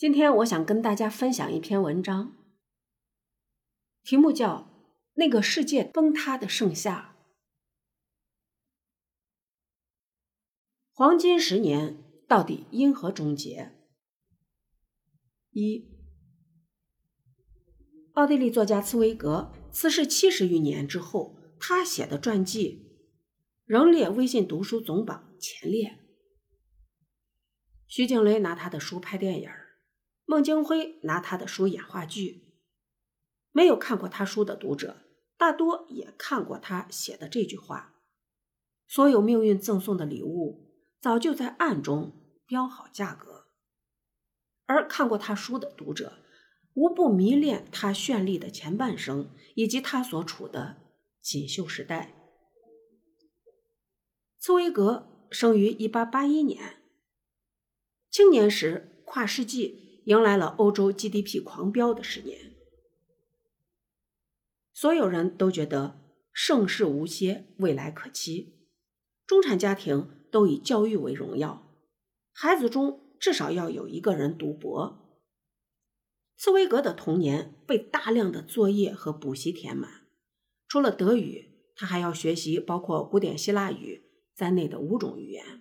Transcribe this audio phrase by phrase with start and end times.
[0.00, 2.34] 今天我想跟大家分享一篇文章，
[4.02, 4.60] 题目叫
[5.12, 7.16] 《那个世界崩塌的盛夏》。
[10.94, 13.72] 黄金十年到底因何终结？
[15.50, 15.86] 一，
[18.14, 22.90] 奥地利作家茨威格辞世七十余年之后，他写的传记
[23.66, 25.98] 仍列微信读书总榜前列。
[27.86, 29.59] 徐静蕾拿他的书拍电影儿。
[30.30, 32.54] 孟京辉拿他的书演话剧，
[33.50, 34.98] 没有看过他书的读者，
[35.36, 37.96] 大多也看过他写的这句话
[38.86, 40.70] ：“所有命运赠送的礼物，
[41.00, 42.12] 早就在暗中
[42.46, 43.48] 标好价格。”
[44.66, 46.18] 而看过他书的读者，
[46.74, 50.76] 无不迷恋他绚丽的前半生，以及他所处的
[51.20, 52.14] 锦绣时代。
[54.38, 56.76] 茨威格生于一八八一年，
[58.08, 59.89] 青年时跨世纪。
[60.04, 62.54] 迎来了欧洲 GDP 狂飙的十年，
[64.72, 66.00] 所有人都觉得
[66.32, 68.56] 盛世无歇，未来可期。
[69.26, 71.70] 中产家庭都以教育为荣耀，
[72.32, 75.20] 孩子中至少要有一个人读博。
[76.36, 80.06] 茨威格的童年被大量的作业和补习填满，
[80.66, 85.60] 除了德语，他还要学习包括古典希腊语在内的五种语言，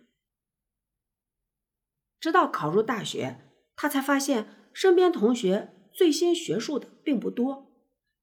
[2.20, 3.49] 直到考入大学。
[3.82, 7.72] 他才发现，身边同学最新学术的并不多，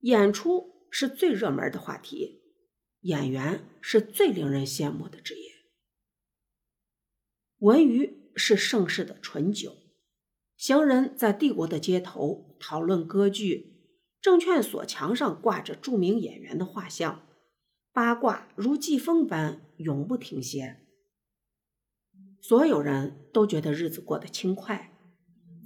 [0.01, 2.43] 演出是最热门的话题，
[3.01, 5.51] 演员是最令人羡慕的职业，
[7.61, 9.73] 文娱是盛世的醇酒，
[10.59, 13.81] 行人在帝国的街头讨论歌剧，
[14.21, 17.27] 证券所墙上挂着著名演员的画像，
[17.95, 20.87] 八卦如季风般永不停歇，
[22.43, 24.93] 所有人都觉得日子过得轻快。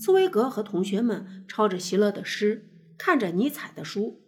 [0.00, 4.22] 茨威格和同学们抄着席勒的诗，看着尼采的书，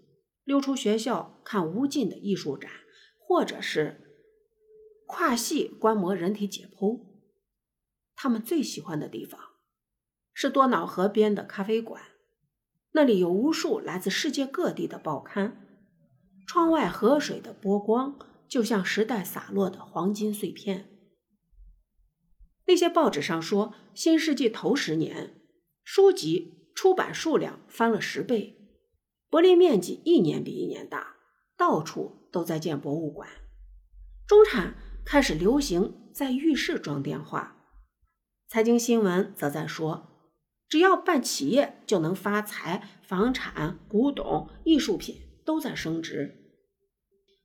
[0.45, 2.71] 溜出学校看无尽的艺术展，
[3.19, 4.29] 或者是
[5.07, 7.07] 跨系观摩人体解剖。
[8.15, 9.41] 他们最喜欢的地方
[10.35, 12.03] 是多瑙河边的咖啡馆，
[12.91, 15.67] 那里有无数来自世界各地的报刊，
[16.47, 20.91] 窗外河水的波光就像时代洒落的黄金碎片。
[22.67, 25.39] 那些报纸上说，新世纪头十年。
[25.85, 28.57] 书籍出版数量翻了十倍，
[29.29, 31.17] 柏林面积一年比一年大，
[31.57, 33.29] 到处都在建博物馆。
[34.27, 37.67] 中产开始流行在浴室装电话，
[38.49, 40.31] 财经新闻则在说，
[40.69, 46.55] 只要办企业就能发财，房产、古董、艺术品都在升值，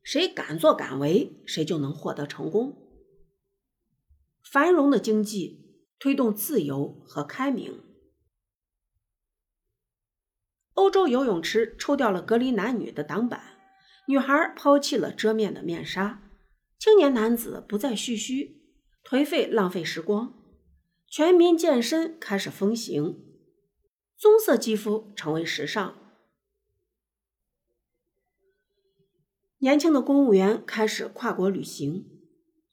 [0.04, 2.78] 谁敢作敢为，谁就能获得成功。
[4.44, 7.84] 繁荣的经济推动自由和开明。
[10.78, 13.58] 欧洲游泳池抽掉了隔离男女的挡板，
[14.08, 16.22] 女孩抛弃了遮面的面纱，
[16.78, 18.62] 青年男子不再蓄须，
[19.04, 20.36] 颓废浪费时光，
[21.10, 23.20] 全民健身开始风行，
[24.16, 25.96] 棕色肌肤成为时尚，
[29.58, 32.06] 年轻的公务员开始跨国旅行，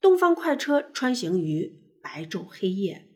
[0.03, 3.09] 东方快车穿行于白昼黑夜，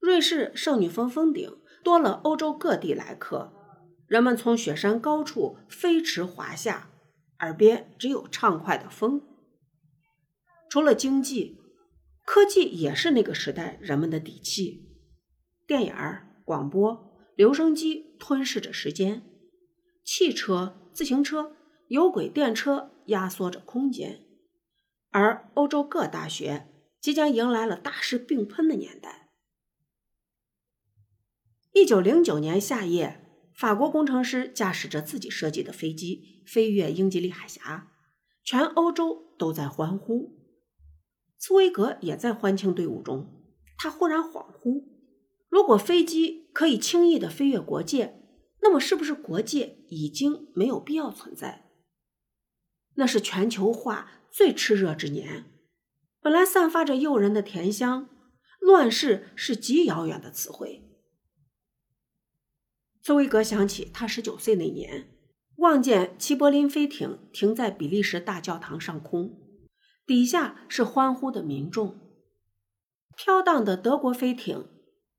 [0.00, 1.56] 瑞士圣女峰峰顶。
[1.86, 3.52] 多了欧洲各地来客，
[4.08, 6.90] 人们从雪山高处飞驰滑下，
[7.38, 9.22] 耳边只有畅快的风。
[10.68, 11.60] 除了经济，
[12.24, 14.98] 科技也是那个时代人们的底气。
[15.64, 15.94] 电影、
[16.44, 19.22] 广播、留声机吞噬着时间，
[20.04, 21.54] 汽车、自行车、
[21.86, 24.24] 有轨电车压缩着空间，
[25.10, 26.66] 而欧洲各大学
[27.00, 29.25] 即将迎来了大师并喷的年代。
[31.76, 33.20] 一九零九年夏夜，
[33.54, 37.92] 法国工程师驾驶着自己设计的飞机飞越英吉利海峡，
[38.42, 40.38] 全欧洲都在欢呼。
[41.36, 43.44] 茨威格也在欢庆队伍中。
[43.76, 44.86] 他忽然恍惚：
[45.50, 48.22] 如果飞机可以轻易的飞越国界，
[48.62, 51.66] 那么是不是国界已经没有必要存在？
[52.94, 55.44] 那是全球化最炽热之年，
[56.22, 58.08] 本来散发着诱人的甜香，
[58.60, 60.82] 乱世是极遥远的词汇。
[63.06, 65.16] 茨威格想起他十九岁那年，
[65.58, 69.62] 望见齐柏林飞艇停在比利时大教堂上空，
[70.04, 72.00] 底下是欢呼的民众。
[73.16, 74.68] 飘荡的德国飞艇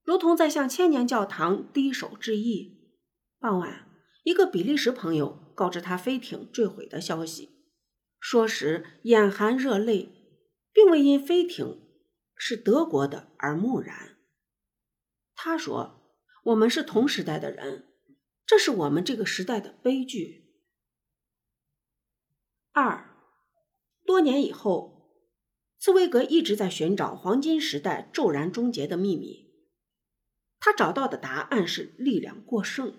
[0.03, 2.91] 如同在向千年教堂低首致意。
[3.39, 3.87] 傍晚，
[4.25, 7.51] 一个比利时朋友告知他飞艇坠毁的消息，
[8.19, 10.09] 说时眼含热泪，
[10.73, 11.79] 并未因飞艇
[12.35, 14.17] 是德国的而木然。
[15.33, 15.93] 他说。
[16.47, 17.89] 我们是同时代的人，
[18.45, 20.53] 这是我们这个时代的悲剧。
[22.71, 23.09] 二，
[24.05, 25.11] 多年以后，
[25.77, 29.51] 茨威格一直在寻找黄金时代骤然终结的秘密。
[30.59, 32.97] 他找到的答案是力量过剩，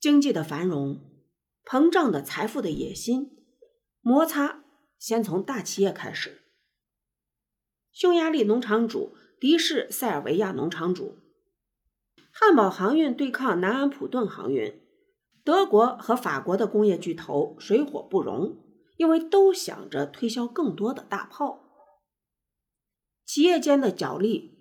[0.00, 1.00] 经济的繁荣，
[1.64, 3.46] 膨胀的财富的野心，
[4.00, 4.64] 摩擦
[4.98, 6.42] 先从大企业开始。
[7.92, 11.21] 匈牙利农场主敌视塞尔维亚农场主。
[12.34, 14.80] 汉堡航运对抗南安普顿航运，
[15.44, 18.56] 德国和法国的工业巨头水火不容，
[18.96, 21.60] 因为都想着推销更多的大炮。
[23.26, 24.58] 企业间的角力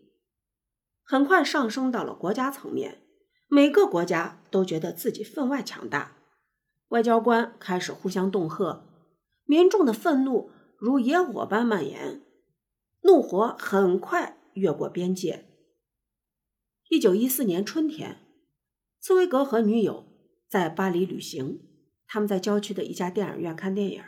[1.03, 3.01] 很快上升到了国家层面，
[3.47, 6.17] 每个国家都觉得自己分外强大，
[6.89, 8.83] 外交官开始互相恫吓，
[9.45, 12.21] 民众的愤怒如野火般蔓延，
[13.03, 15.47] 怒火很快越过边界。
[16.91, 18.17] 一九一四年春天，
[18.99, 20.07] 茨威格和女友
[20.49, 21.61] 在巴黎旅行。
[22.05, 24.03] 他们在郊区的一家电影院看电影。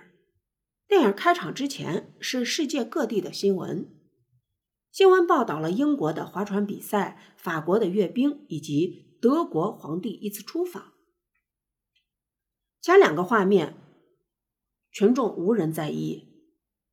[0.86, 3.88] 电影开场之前是世界各地的新闻，
[4.92, 10.92] 新闻报道了英国的划船比赛、法国的阅兵以及德国皇帝一次出访。
[12.82, 13.78] 前两个画面，
[14.92, 16.28] 群众无人在意。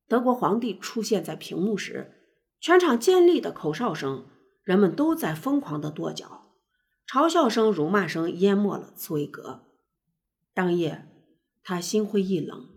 [0.07, 2.29] 德国皇帝出现在屏幕时，
[2.61, 4.29] 全场尖利的口哨声。
[4.63, 6.53] 人们都在疯狂的跺脚，
[7.07, 9.67] 嘲笑声、辱骂声淹没了茨威格。
[10.53, 11.07] 当夜，
[11.63, 12.69] 他心灰意冷，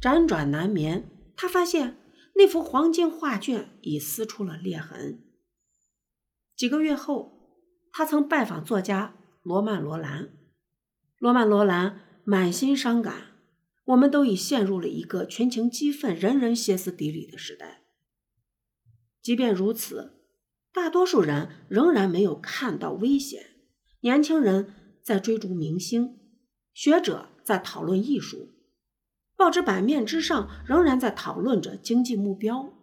[0.00, 1.10] 辗转难眠。
[1.36, 1.98] 他发现
[2.34, 5.22] 那幅黄金画卷已撕出了裂痕。
[6.54, 7.60] 几个月后，
[7.92, 10.30] 他曾拜访作家罗曼·罗兰。
[11.18, 13.34] 罗曼·罗兰满心伤感
[13.84, 17.84] ：“我们都已陷入了一个群情激愤、人人歇斯底里的时代。”
[19.22, 20.15] 即便如此。
[20.76, 23.46] 大多数人仍然没有看到危险。
[24.00, 26.18] 年轻人在追逐明星，
[26.74, 28.52] 学者在讨论艺术，
[29.36, 32.74] 报纸版面之上仍然在讨论着经济目标。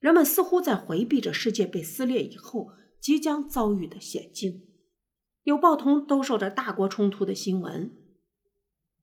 [0.00, 4.66] 人们似乎在回避着世界被撕裂以后即将遭遇的险境。
[5.44, 7.96] 有报童兜售着大国冲突的新闻，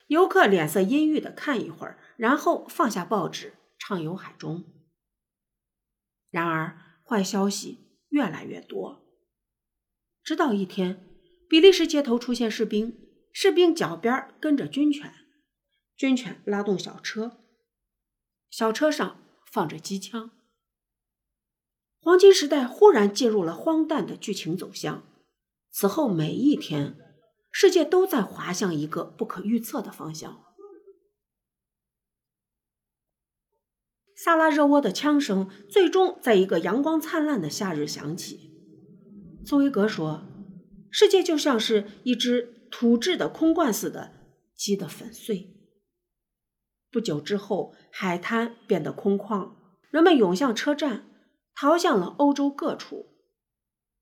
[0.07, 4.65] 游客脸色阴郁的看一会儿，然后放下报纸，畅游海中。
[6.30, 6.82] 然而。
[7.05, 7.79] 坏消息
[8.09, 9.05] 越来越多，
[10.23, 11.07] 直到一天，
[11.50, 12.97] 比利时街头出现士兵，
[13.31, 15.13] 士兵脚边跟着军犬，
[15.95, 17.44] 军犬拉动小车，
[18.50, 19.21] 小车上
[19.51, 20.31] 放着机枪。
[22.00, 25.03] 黄金时代忽然进入了荒诞的剧情走向，
[25.71, 26.97] 此后每一天，
[27.51, 30.52] 世界都在滑向一个不可预测的方向。
[34.15, 38.51] 萨拉热窝的枪声最终在一个阳光灿烂的夏日响起。
[39.45, 40.24] 茨威格说
[40.89, 44.12] ：“世界就像是一只土制的空罐似的，
[44.56, 45.50] 击得粉碎。”
[46.92, 49.54] 不久之后，海滩变得空旷，
[49.89, 51.06] 人们涌向车站，
[51.56, 53.07] 逃向了欧洲各处。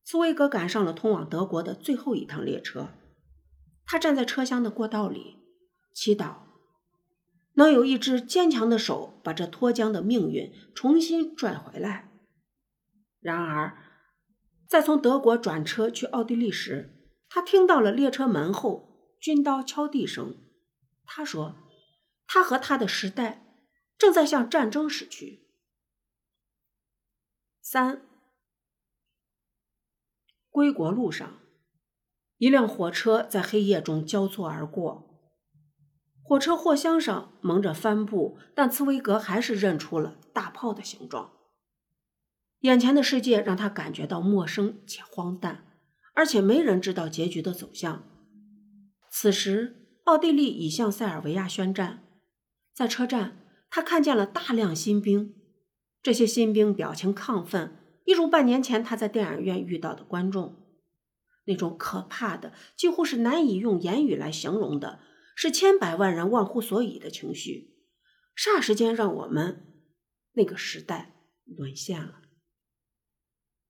[0.03, 2.89] 茨威格赶上了通往德国的最后一趟列车，
[3.85, 5.37] 他站在车厢的过道里，
[5.93, 6.50] 祈祷。
[7.53, 12.11] 能有一只坚强的手把这脱缰的命运重新拽回来。
[13.19, 13.77] 然而，
[14.67, 20.35] 在从德国转车去奥地利时，他听到了列车门后军刀敲地声。
[21.05, 21.55] 他说
[22.25, 23.65] ：“他和他的时代
[23.97, 25.49] 正在向战争驶去。”
[27.61, 28.01] 三，
[30.49, 31.39] 归国路上，
[32.37, 35.10] 一辆火车在黑夜中交错而过。
[36.31, 41.33] 火车货箱上蒙着帆布，但茨威格还是认出了大炮的形状。
[42.61, 45.65] 眼前的世界让他感觉到陌生且荒诞，
[46.13, 48.03] 而且没人知道结局的走向。
[49.11, 52.01] 此时，奥地利已向塞尔维亚宣战。
[52.73, 53.37] 在车站，
[53.69, 55.35] 他看见了大量新兵，
[56.01, 60.55] 这些新兵表情亢奋，一如半年前他在电影院遇到的观众。
[61.43, 64.99] 那种可怕的，几乎是难以用言语来形容的。
[65.41, 67.73] 是千百万人忘乎所以的情绪，
[68.37, 69.81] 霎时间让我们
[70.33, 72.21] 那个时代沦陷了。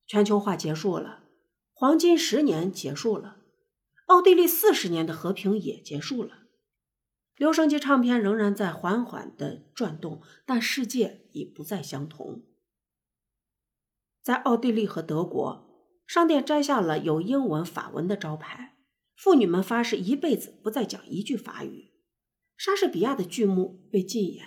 [0.06, 1.24] 全球化结束了，
[1.72, 3.38] 黄金十年结束了，
[4.08, 6.40] 奥地利四十年的和平也结束了。
[7.38, 12.44] 留声机唱片仍然在缓缓的转动，但世界已不再相同。
[14.22, 18.76] 在奥地利和德国，商店摘下了有英文、法文的招牌。
[19.16, 21.92] 妇女们发誓一辈子不再讲一句法语。
[22.58, 24.46] 莎士比亚的剧目被禁演，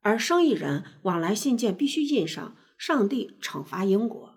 [0.00, 4.36] 而生意人往来信件必须印上“上帝惩罚英国”。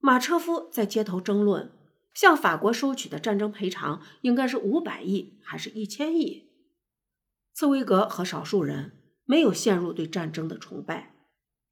[0.00, 1.72] 马车夫在街头争论，
[2.14, 6.50] 向法国收取的战争赔偿应该是五百亿还是一千亿。
[7.52, 8.92] 茨威格和少数人
[9.24, 11.14] 没有陷入对战争的崇拜，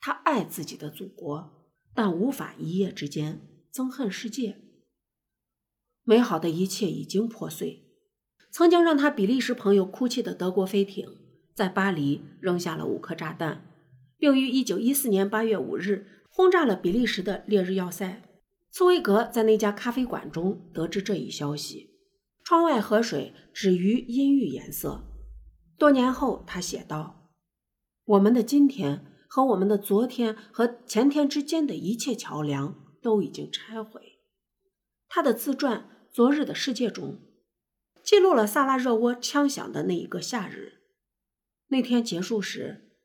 [0.01, 3.41] 他爱自己的祖国，但无法一夜之间
[3.73, 4.64] 憎恨世界。
[6.05, 7.83] 美好的一切已经破碎。
[8.51, 11.09] 曾经让他比利时朋友哭泣的德国飞艇，
[11.55, 13.67] 在巴黎扔下了五颗炸弹，
[14.17, 18.23] 并于1914年8月5日轰炸了比利时的烈日要塞。
[18.71, 21.91] 茨威格在那家咖啡馆中得知这一消息，
[22.43, 25.05] 窗外河水止于阴郁颜色。
[25.79, 27.31] 多年后，他写道
[28.05, 34.21] ：“我们的今天和我们的昨天和前天之间的一切桥梁都已经拆毁。”
[35.09, 35.81] 他的自传
[36.15, 37.19] 《昨日的世界》中。
[38.05, 40.75] 记录了萨拉热窝枪响的那一个夏日。
[41.67, 42.97] 那天结束时，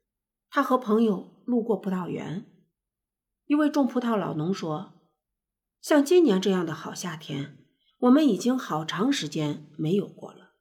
[0.47, 2.45] 他和朋友路过葡萄园。
[3.47, 4.93] 一位种葡萄老农说
[5.81, 7.65] ：“像今年这样的好夏天，
[7.97, 10.51] 我们已经好长时间没有过了。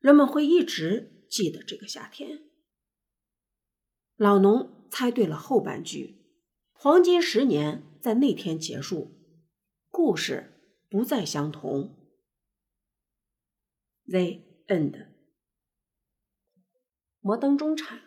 [0.00, 2.44] 人们会一直记得这个夏天。”
[4.16, 6.24] 老农猜对了后半句
[6.72, 9.12] ：“黄金十年在那天结束。”
[9.92, 10.55] 故事
[10.96, 11.94] 不再相同。
[14.06, 15.08] The end。
[17.20, 18.05] 摩登中产。